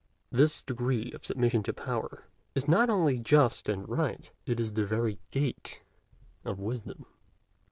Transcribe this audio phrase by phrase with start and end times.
[0.31, 4.83] This degree of submission to Power is not only just and right: it is the
[4.83, 5.83] very gate
[6.43, 7.05] of wisdom.